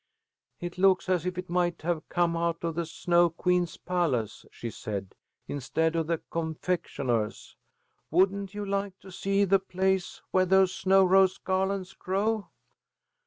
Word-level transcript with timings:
"It 0.59 0.79
looks 0.79 1.07
as 1.09 1.27
if 1.27 1.37
it 1.37 1.47
might 1.47 1.83
have 1.83 2.09
come 2.09 2.35
out 2.35 2.63
of 2.63 2.73
the 2.73 2.87
Snow 2.87 3.29
Queen's 3.29 3.77
palace," 3.77 4.47
she 4.49 4.71
said, 4.71 5.13
"instead 5.47 5.95
of 5.95 6.07
the 6.07 6.17
confectionah's. 6.31 7.55
Wouldn't 8.09 8.55
you 8.55 8.65
like 8.65 8.99
to 9.01 9.11
see 9.11 9.45
the 9.45 9.59
place 9.59 10.23
where 10.31 10.47
those 10.47 10.73
snow 10.73 11.05
rose 11.05 11.37
garlands 11.37 11.93
grow?" 11.93 12.47